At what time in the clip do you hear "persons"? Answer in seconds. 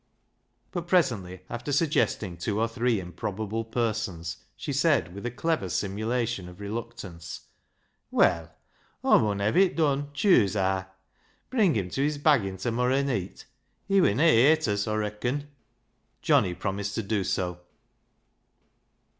3.63-4.37